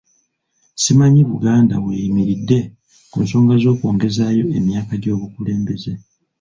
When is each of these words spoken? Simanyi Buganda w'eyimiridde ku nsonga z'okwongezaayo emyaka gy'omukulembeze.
Simanyi 0.81 1.21
Buganda 1.31 1.75
w'eyimiridde 1.83 2.59
ku 3.11 3.17
nsonga 3.25 3.53
z'okwongezaayo 3.63 4.45
emyaka 4.57 4.93
gy'omukulembeze. 5.01 5.93